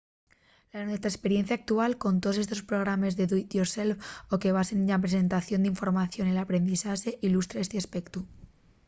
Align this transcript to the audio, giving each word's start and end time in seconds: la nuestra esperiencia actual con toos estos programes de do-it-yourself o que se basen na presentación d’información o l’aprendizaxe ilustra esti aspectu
la 0.73 0.83
nuestra 0.87 1.09
esperiencia 1.13 1.57
actual 1.57 1.91
con 2.03 2.13
toos 2.21 2.37
estos 2.43 2.65
programes 2.69 3.13
de 3.17 3.27
do-it-yourself 3.31 3.95
o 4.31 4.33
que 4.41 4.49
se 4.51 4.55
basen 4.59 4.79
na 4.89 5.01
presentación 5.05 5.59
d’información 5.61 6.25
o 6.31 6.33
l’aprendizaxe 6.37 7.11
ilustra 7.27 7.63
esti 7.63 7.77
aspectu 7.79 8.19